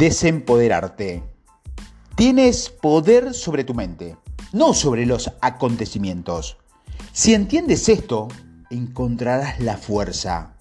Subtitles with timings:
[0.00, 1.22] Desempoderarte.
[2.16, 4.16] Tienes poder sobre tu mente,
[4.50, 6.56] no sobre los acontecimientos.
[7.12, 8.28] Si entiendes esto,
[8.70, 10.54] encontrarás la fuerza.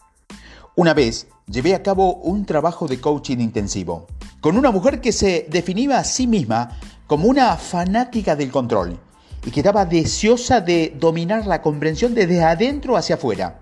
[0.75, 4.07] Una vez llevé a cabo un trabajo de coaching intensivo
[4.41, 6.77] con una mujer que se definía a sí misma
[7.07, 8.99] como una fanática del control
[9.45, 13.61] y que estaba deseosa de dominar la comprensión desde adentro hacia afuera.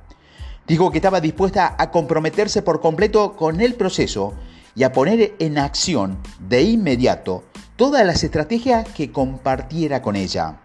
[0.66, 4.34] Dijo que estaba dispuesta a comprometerse por completo con el proceso
[4.78, 7.44] y a poner en acción de inmediato
[7.78, 10.60] todas las estrategias que compartiera con ella.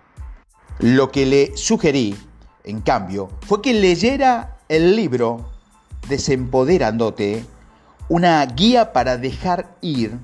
[0.80, 2.14] Lo que le sugerí,
[2.64, 5.50] en cambio, fue que leyera el libro
[6.08, 7.46] Desempoderándote,
[8.10, 10.18] una guía para dejar ir,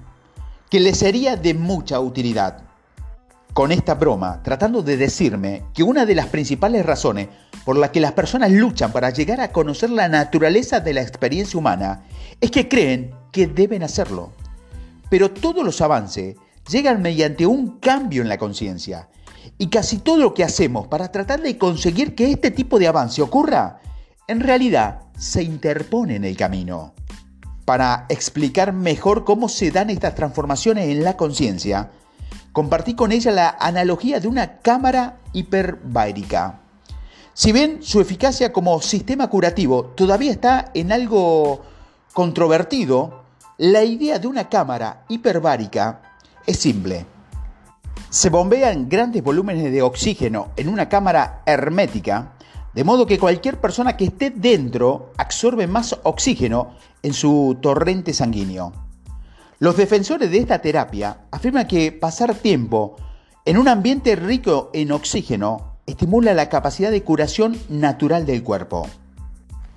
[0.69, 2.64] que le sería de mucha utilidad.
[3.55, 7.28] Con esta broma, tratando de decirme que una de las principales razones
[7.68, 11.58] por las que las personas luchan para llegar a conocer la naturaleza de la experiencia
[11.58, 12.02] humana
[12.41, 14.33] es que creen que deben hacerlo.
[15.11, 19.11] Pero todos los avances llegan mediante un cambio en la conciencia.
[19.58, 23.20] Y casi todo lo que hacemos para tratar de conseguir que este tipo de avance
[23.20, 23.80] ocurra,
[24.28, 26.94] en realidad se interpone en el camino.
[27.66, 31.91] Para explicar mejor cómo se dan estas transformaciones en la conciencia,
[32.52, 36.62] compartí con ella la analogía de una cámara hiperbárica.
[37.39, 41.62] Si bien su eficacia como sistema curativo todavía está en algo
[42.12, 43.22] controvertido,
[43.58, 46.03] la idea de una cámara hiperbárica
[46.45, 47.06] es simple.
[48.11, 52.33] Se bombean grandes volúmenes de oxígeno en una cámara hermética,
[52.75, 58.73] de modo que cualquier persona que esté dentro absorbe más oxígeno en su torrente sanguíneo.
[59.61, 62.97] Los defensores de esta terapia afirman que pasar tiempo
[63.45, 65.67] en un ambiente rico en oxígeno
[65.98, 68.86] estimula la capacidad de curación natural del cuerpo.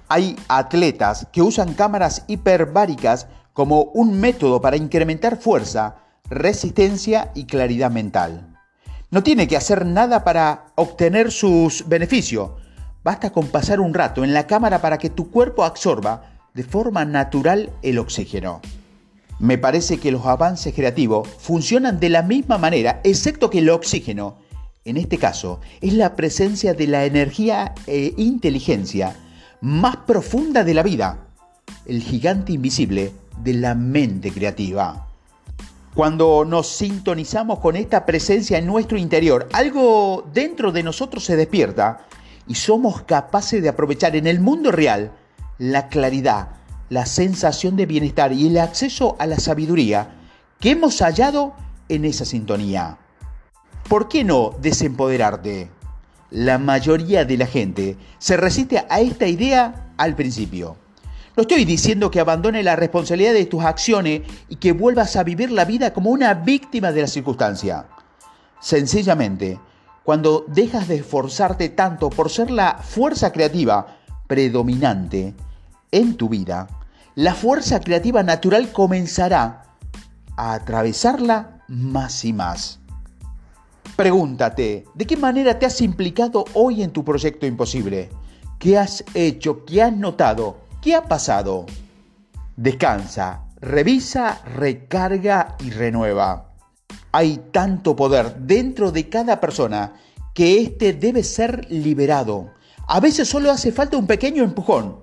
[0.08, 5.95] Hay atletas que usan cámaras hiperbáricas como un método para incrementar fuerza,
[6.30, 8.56] resistencia y claridad mental.
[9.09, 12.51] No tiene que hacer nada para obtener sus beneficios.
[13.03, 17.03] Basta con pasar un rato en la cámara para que tu cuerpo absorba de forma
[17.03, 18.62] natural el oxígeno.
[19.40, 24.38] Me parece que los avances creativos funcionan de la misma manera, excepto que el oxígeno,
[24.86, 29.16] en este caso, es la presencia de la energía e inteligencia
[29.62, 31.28] más profunda de la vida,
[31.86, 33.12] el gigante invisible
[33.44, 35.08] de la mente creativa.
[35.94, 42.08] Cuando nos sintonizamos con esta presencia en nuestro interior, algo dentro de nosotros se despierta
[42.47, 45.12] y somos capaces de aprovechar en el mundo real
[45.59, 46.50] la claridad,
[46.90, 50.16] la sensación de bienestar y el acceso a la sabiduría
[50.59, 51.53] que hemos hallado
[51.88, 52.97] en esa sintonía.
[53.91, 55.69] ¿Por qué no desempoderarte?
[56.29, 60.78] la mayoría de la gente se resiste a esta idea al principio.
[61.35, 65.52] No estoy diciendo que abandone la responsabilidad de tus acciones y que vuelvas a vivir
[65.52, 67.88] la vida como una víctima de la circunstancia.
[68.62, 69.59] Sencillamente,
[70.06, 75.35] cuando dejas de esforzarte tanto por ser la fuerza creativa predominante
[75.91, 76.69] en tu vida,
[77.16, 79.63] la fuerza creativa natural comenzará
[80.38, 82.81] a atravesarla más y más.
[84.01, 88.09] Pregúntate, ¿de qué manera te has implicado hoy en tu proyecto imposible?
[88.57, 89.63] ¿Qué has hecho?
[89.63, 90.57] ¿Qué has notado?
[90.81, 91.67] ¿Qué ha pasado?
[92.57, 96.51] Descansa, revisa, recarga y renueva.
[97.11, 99.94] Hay tanto poder dentro de cada persona
[100.34, 102.50] que éste debe ser liberado.
[102.88, 104.97] A veces solo hace falta un pequeño empujón,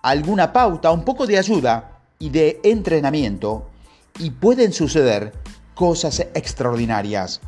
[0.00, 3.68] alguna pauta, un poco de ayuda y de entrenamiento
[4.20, 5.32] y pueden suceder
[5.74, 7.40] cosas extraordinarias.